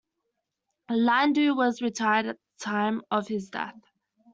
Landau 0.89 1.53
was 1.53 1.79
retired 1.83 2.25
at 2.25 2.37
the 2.57 2.65
time 2.65 3.03
of 3.11 3.27
his 3.27 3.51
death. 3.51 3.79